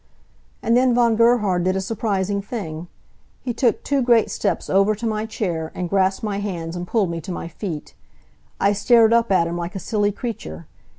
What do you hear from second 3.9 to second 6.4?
great steps over to my chair, and grasped my